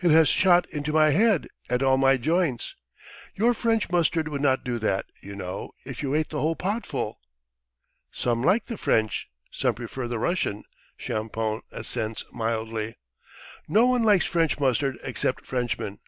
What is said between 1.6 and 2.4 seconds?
and all my